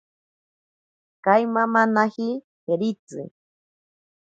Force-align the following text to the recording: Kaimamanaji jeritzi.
Kaimamanaji 1.23 2.27
jeritzi. 2.65 3.21